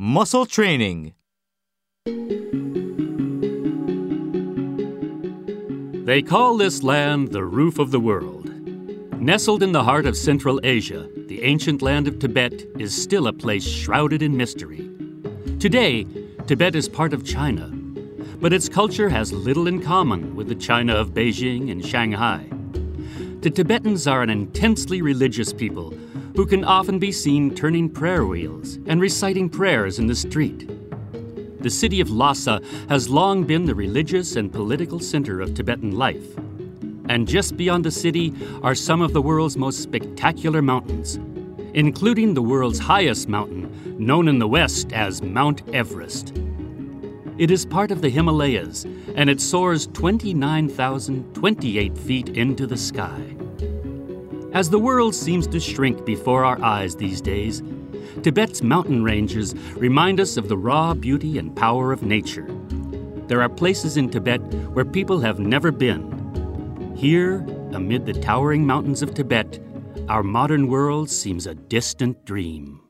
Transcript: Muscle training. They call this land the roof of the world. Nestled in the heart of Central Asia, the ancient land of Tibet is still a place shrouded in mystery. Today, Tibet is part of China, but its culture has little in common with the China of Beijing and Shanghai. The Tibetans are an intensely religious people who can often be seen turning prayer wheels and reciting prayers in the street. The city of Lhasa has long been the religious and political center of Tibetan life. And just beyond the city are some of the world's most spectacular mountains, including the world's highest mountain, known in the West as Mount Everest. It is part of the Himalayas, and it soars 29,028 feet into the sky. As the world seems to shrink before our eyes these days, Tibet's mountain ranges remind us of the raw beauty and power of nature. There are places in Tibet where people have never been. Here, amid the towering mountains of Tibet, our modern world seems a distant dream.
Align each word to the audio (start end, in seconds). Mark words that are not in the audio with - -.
Muscle 0.00 0.46
training. 0.46 1.12
They 6.06 6.22
call 6.22 6.56
this 6.56 6.84
land 6.84 7.32
the 7.32 7.42
roof 7.42 7.80
of 7.80 7.90
the 7.90 7.98
world. 7.98 8.48
Nestled 9.20 9.64
in 9.64 9.72
the 9.72 9.82
heart 9.82 10.06
of 10.06 10.16
Central 10.16 10.60
Asia, 10.62 11.08
the 11.26 11.42
ancient 11.42 11.82
land 11.82 12.06
of 12.06 12.20
Tibet 12.20 12.64
is 12.78 12.96
still 12.96 13.26
a 13.26 13.32
place 13.32 13.66
shrouded 13.66 14.22
in 14.22 14.36
mystery. 14.36 14.88
Today, 15.58 16.06
Tibet 16.46 16.76
is 16.76 16.88
part 16.88 17.12
of 17.12 17.26
China, 17.26 17.66
but 18.40 18.52
its 18.52 18.68
culture 18.68 19.08
has 19.08 19.32
little 19.32 19.66
in 19.66 19.82
common 19.82 20.36
with 20.36 20.46
the 20.46 20.54
China 20.54 20.94
of 20.94 21.10
Beijing 21.10 21.72
and 21.72 21.84
Shanghai. 21.84 22.48
The 23.40 23.50
Tibetans 23.50 24.08
are 24.08 24.22
an 24.22 24.30
intensely 24.30 25.00
religious 25.00 25.52
people 25.52 25.90
who 26.34 26.44
can 26.44 26.64
often 26.64 26.98
be 26.98 27.12
seen 27.12 27.54
turning 27.54 27.88
prayer 27.88 28.26
wheels 28.26 28.80
and 28.86 29.00
reciting 29.00 29.48
prayers 29.48 30.00
in 30.00 30.08
the 30.08 30.16
street. 30.16 30.68
The 31.62 31.70
city 31.70 32.00
of 32.00 32.10
Lhasa 32.10 32.60
has 32.88 33.08
long 33.08 33.44
been 33.44 33.64
the 33.64 33.76
religious 33.76 34.34
and 34.34 34.52
political 34.52 34.98
center 34.98 35.40
of 35.40 35.54
Tibetan 35.54 35.96
life. 35.96 36.36
And 37.08 37.28
just 37.28 37.56
beyond 37.56 37.84
the 37.84 37.92
city 37.92 38.34
are 38.60 38.74
some 38.74 39.00
of 39.00 39.12
the 39.12 39.22
world's 39.22 39.56
most 39.56 39.84
spectacular 39.84 40.60
mountains, 40.60 41.20
including 41.74 42.34
the 42.34 42.42
world's 42.42 42.80
highest 42.80 43.28
mountain, 43.28 43.70
known 44.04 44.26
in 44.26 44.40
the 44.40 44.48
West 44.48 44.92
as 44.92 45.22
Mount 45.22 45.62
Everest. 45.72 46.36
It 47.38 47.50
is 47.52 47.64
part 47.64 47.92
of 47.92 48.02
the 48.02 48.10
Himalayas, 48.10 48.84
and 49.14 49.30
it 49.30 49.40
soars 49.40 49.86
29,028 49.86 51.96
feet 51.96 52.30
into 52.30 52.66
the 52.66 52.76
sky. 52.76 53.22
As 54.52 54.70
the 54.70 54.80
world 54.80 55.14
seems 55.14 55.46
to 55.46 55.60
shrink 55.60 56.04
before 56.04 56.44
our 56.44 56.60
eyes 56.60 56.96
these 56.96 57.20
days, 57.20 57.62
Tibet's 58.22 58.60
mountain 58.60 59.04
ranges 59.04 59.54
remind 59.76 60.18
us 60.18 60.36
of 60.36 60.48
the 60.48 60.58
raw 60.58 60.94
beauty 60.94 61.38
and 61.38 61.54
power 61.54 61.92
of 61.92 62.02
nature. 62.02 62.48
There 63.28 63.40
are 63.40 63.48
places 63.48 63.96
in 63.96 64.10
Tibet 64.10 64.40
where 64.72 64.84
people 64.84 65.20
have 65.20 65.38
never 65.38 65.70
been. 65.70 66.96
Here, 66.96 67.46
amid 67.72 68.04
the 68.04 68.14
towering 68.14 68.66
mountains 68.66 69.00
of 69.00 69.14
Tibet, 69.14 69.60
our 70.08 70.24
modern 70.24 70.66
world 70.66 71.08
seems 71.08 71.46
a 71.46 71.54
distant 71.54 72.24
dream. 72.24 72.80